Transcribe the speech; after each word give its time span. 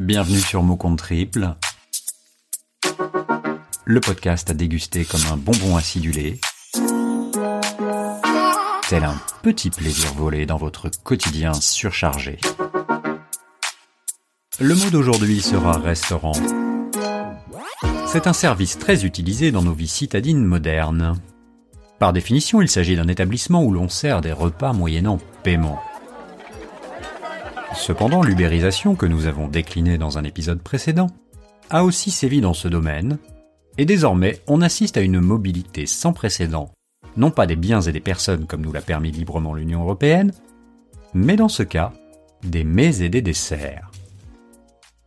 Bienvenue 0.00 0.40
sur 0.40 0.62
Mot 0.62 0.76
Compte 0.76 0.98
Triple, 0.98 1.56
le 3.84 4.00
podcast 4.00 4.48
à 4.48 4.54
déguster 4.54 5.04
comme 5.04 5.20
un 5.30 5.36
bonbon 5.36 5.76
acidulé, 5.76 6.40
tel 8.88 9.04
un 9.04 9.20
petit 9.42 9.68
plaisir 9.68 10.14
volé 10.14 10.46
dans 10.46 10.56
votre 10.56 10.88
quotidien 11.04 11.52
surchargé. 11.52 12.38
Le 14.58 14.74
mot 14.74 14.88
d'aujourd'hui 14.88 15.42
sera 15.42 15.72
restaurant. 15.72 16.32
C'est 18.06 18.26
un 18.26 18.32
service 18.32 18.78
très 18.78 19.04
utilisé 19.04 19.52
dans 19.52 19.62
nos 19.62 19.74
vies 19.74 19.86
citadines 19.86 20.42
modernes. 20.42 21.20
Par 21.98 22.14
définition, 22.14 22.62
il 22.62 22.70
s'agit 22.70 22.96
d'un 22.96 23.08
établissement 23.08 23.62
où 23.62 23.70
l'on 23.70 23.90
sert 23.90 24.22
des 24.22 24.32
repas 24.32 24.72
moyennant 24.72 25.18
paiement. 25.42 25.78
Cependant, 27.74 28.22
l'ubérisation 28.22 28.94
que 28.94 29.06
nous 29.06 29.26
avons 29.26 29.48
déclinée 29.48 29.98
dans 29.98 30.18
un 30.18 30.24
épisode 30.24 30.60
précédent 30.60 31.08
a 31.70 31.84
aussi 31.84 32.10
sévi 32.10 32.40
dans 32.40 32.54
ce 32.54 32.68
domaine, 32.68 33.18
et 33.78 33.84
désormais 33.84 34.40
on 34.48 34.60
assiste 34.60 34.96
à 34.96 35.02
une 35.02 35.20
mobilité 35.20 35.86
sans 35.86 36.12
précédent, 36.12 36.70
non 37.16 37.30
pas 37.30 37.46
des 37.46 37.56
biens 37.56 37.80
et 37.80 37.92
des 37.92 38.00
personnes 38.00 38.46
comme 38.46 38.62
nous 38.62 38.72
l'a 38.72 38.80
permis 38.80 39.12
librement 39.12 39.54
l'Union 39.54 39.82
européenne, 39.82 40.32
mais 41.14 41.36
dans 41.36 41.48
ce 41.48 41.62
cas, 41.62 41.92
des 42.42 42.64
mets 42.64 43.00
et 43.00 43.08
des 43.08 43.22
desserts. 43.22 43.90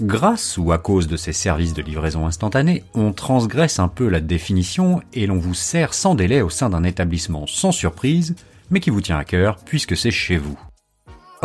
Grâce 0.00 0.58
ou 0.58 0.72
à 0.72 0.78
cause 0.78 1.06
de 1.06 1.16
ces 1.16 1.32
services 1.32 1.74
de 1.74 1.82
livraison 1.82 2.26
instantanée, 2.26 2.82
on 2.94 3.12
transgresse 3.12 3.78
un 3.78 3.88
peu 3.88 4.08
la 4.08 4.20
définition 4.20 5.00
et 5.12 5.26
l'on 5.26 5.38
vous 5.38 5.54
sert 5.54 5.94
sans 5.94 6.16
délai 6.16 6.42
au 6.42 6.50
sein 6.50 6.68
d'un 6.68 6.82
établissement 6.82 7.46
sans 7.46 7.70
surprise, 7.70 8.34
mais 8.70 8.80
qui 8.80 8.90
vous 8.90 9.00
tient 9.00 9.18
à 9.18 9.24
cœur 9.24 9.56
puisque 9.64 9.96
c'est 9.96 10.10
chez 10.10 10.36
vous. 10.36 10.58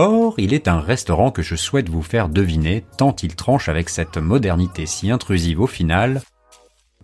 Or, 0.01 0.35
il 0.37 0.53
est 0.53 0.69
un 0.69 0.79
restaurant 0.79 1.29
que 1.29 1.41
je 1.41 1.57
souhaite 1.57 1.89
vous 1.89 2.01
faire 2.01 2.29
deviner 2.29 2.85
tant 2.95 3.13
il 3.21 3.35
tranche 3.35 3.67
avec 3.67 3.89
cette 3.89 4.15
modernité 4.15 4.85
si 4.85 5.11
intrusive 5.11 5.59
au 5.59 5.67
final, 5.67 6.21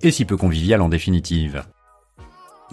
et 0.01 0.11
si 0.11 0.23
peu 0.23 0.37
conviviale 0.37 0.79
en 0.79 0.87
définitive. 0.87 1.65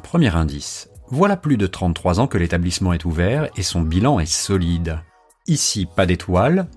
Premier 0.04 0.32
indice. 0.36 0.88
Voilà 1.08 1.36
plus 1.36 1.56
de 1.56 1.66
33 1.66 2.20
ans 2.20 2.28
que 2.28 2.38
l'établissement 2.38 2.92
est 2.92 3.04
ouvert 3.04 3.48
et 3.56 3.64
son 3.64 3.80
bilan 3.80 4.20
est 4.20 4.32
solide. 4.32 5.00
Ici, 5.48 5.88
pas 5.92 6.06
d'étoiles, 6.06 6.68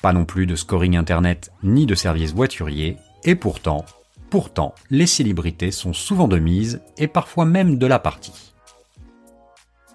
pas 0.00 0.12
non 0.12 0.24
plus 0.24 0.46
de 0.46 0.54
scoring 0.54 0.96
internet 0.96 1.50
ni 1.64 1.86
de 1.86 1.96
services 1.96 2.32
voituriers, 2.32 2.96
et 3.24 3.34
pourtant, 3.34 3.84
pourtant, 4.30 4.72
les 4.90 5.08
célébrités 5.08 5.72
sont 5.72 5.94
souvent 5.94 6.28
de 6.28 6.38
mise 6.38 6.80
et 6.96 7.08
parfois 7.08 7.44
même 7.44 7.76
de 7.76 7.86
la 7.88 7.98
partie. 7.98 8.54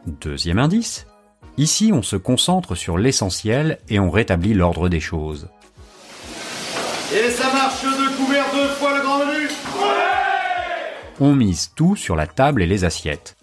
Deuxième 0.06 0.60
indice, 0.60 1.08
Ici, 1.60 1.92
on 1.94 2.02
se 2.02 2.16
concentre 2.16 2.74
sur 2.74 2.98
l'essentiel 2.98 3.80
et 3.90 4.00
on 4.00 4.10
rétablit 4.10 4.54
l'ordre 4.54 4.88
des 4.88 5.02
choses. 5.02 5.50
Et 7.14 7.30
ça 7.32 7.52
marche 7.52 7.84
de 7.84 8.16
couvert 8.16 8.46
deux 8.54 8.70
fois 8.76 8.98
le 8.98 9.04
grand 9.04 9.20
menu 9.20 9.50
On 11.20 11.36
mise 11.36 11.72
tout 11.76 11.98
sur 11.98 12.16
la 12.16 12.28
table 12.28 12.64
et 12.64 12.66
les 12.66 12.86
assiettes. 12.86 13.36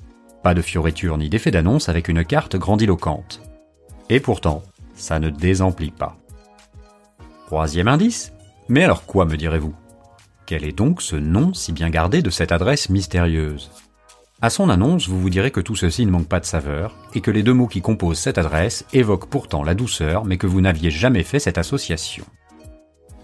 Pas 0.43 0.55
de 0.55 0.63
fioritures 0.63 1.19
ni 1.19 1.29
d'effet 1.29 1.51
d'annonce 1.51 1.91
avec 1.91 2.09
une 2.09 2.25
carte 2.25 2.57
grandiloquente. 2.57 3.43
Et 4.09 4.21
pourtant, 4.21 4.63
ça 4.95 5.19
ne 5.19 5.29
désemplit 5.29 5.91
pas. 5.91 6.17
Troisième 7.49 7.89
indice 7.89 8.33
Mais 8.71 8.83
alors 8.83 9.05
quoi, 9.05 9.27
me 9.27 9.37
direz-vous? 9.37 9.75
Quel 10.47 10.65
est 10.65 10.73
donc 10.73 11.03
ce 11.03 11.17
nom 11.17 11.53
si 11.53 11.71
bien 11.71 11.91
gardé 11.91 12.23
de 12.23 12.31
cette 12.31 12.53
adresse 12.53 12.89
mystérieuse? 12.89 13.71
À 14.43 14.51
son 14.51 14.69
annonce, 14.69 15.09
vous 15.09 15.19
vous 15.19 15.31
direz 15.31 15.51
que 15.51 15.61
tout 15.61 15.77
ceci 15.77 16.05
ne 16.05 16.11
manque 16.11 16.29
pas 16.29 16.41
de 16.41 16.45
saveur, 16.45 16.95
et 17.15 17.21
que 17.21 17.31
les 17.31 17.43
deux 17.43 17.55
mots 17.55 17.69
qui 17.69 17.81
composent 17.81 18.19
cette 18.19 18.39
adresse 18.39 18.85
évoquent 18.93 19.31
pourtant 19.31 19.63
la 19.63 19.75
douceur, 19.75 20.25
mais 20.25 20.37
que 20.37 20.47
vous 20.47 20.61
n'aviez 20.61 20.91
jamais 20.91 21.23
fait 21.23 21.39
cette 21.39 21.59
association. 21.59 22.25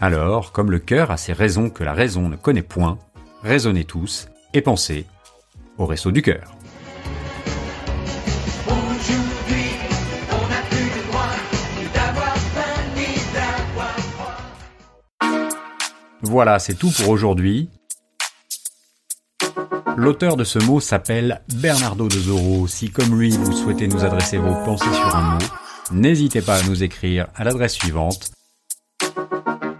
Alors, 0.00 0.52
comme 0.52 0.70
le 0.70 0.78
cœur 0.78 1.10
a 1.10 1.16
ses 1.16 1.32
raisons 1.32 1.68
que 1.68 1.84
la 1.84 1.92
raison 1.92 2.28
ne 2.28 2.36
connaît 2.36 2.62
point, 2.62 2.98
raisonnez 3.42 3.84
tous 3.84 4.28
et 4.54 4.62
pensez 4.62 5.06
au 5.78 5.86
resto 5.86 6.10
du 6.10 6.22
cœur. 6.22 6.56
Voilà, 16.22 16.58
c'est 16.58 16.74
tout 16.74 16.90
pour 16.90 17.10
aujourd'hui. 17.10 17.68
L'auteur 19.96 20.36
de 20.36 20.44
ce 20.44 20.58
mot 20.58 20.80
s'appelle 20.80 21.42
Bernardo 21.54 22.08
de 22.08 22.18
Zorro. 22.18 22.66
Si 22.66 22.90
comme 22.90 23.18
lui 23.18 23.30
vous 23.30 23.52
souhaitez 23.52 23.88
nous 23.88 24.04
adresser 24.04 24.38
vos 24.38 24.54
pensées 24.64 24.92
sur 24.92 25.16
un 25.16 25.34
mot, 25.34 25.46
n'hésitez 25.92 26.40
pas 26.40 26.56
à 26.56 26.62
nous 26.62 26.82
écrire 26.82 27.26
à 27.34 27.44
l'adresse 27.44 27.74
suivante 27.74 28.32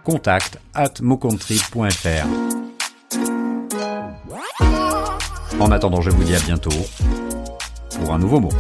contact 0.05 0.59
at 0.75 0.95
En 5.61 5.71
attendant, 5.71 6.01
je 6.01 6.11
vous 6.11 6.25
dis 6.25 6.35
à 6.35 6.41
bientôt 6.41 6.71
pour 8.01 8.13
un 8.13 8.19
nouveau 8.19 8.41
mot. 8.41 8.51